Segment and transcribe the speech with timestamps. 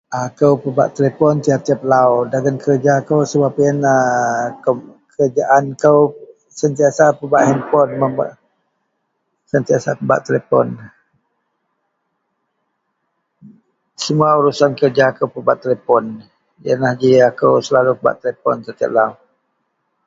[0.23, 3.77] Aku pebak telepon tiap-tiap lau, dagen kerja sebab yian
[5.15, 5.93] taja tan ako
[6.59, 7.43] sentiasa pebak
[10.31, 13.53] telepon handphone,
[14.03, 16.03] semua urusan kerja ko pebak telepon.
[16.63, 19.11] Yianlah ji aku selalu pebak telepon tiap-tiap lau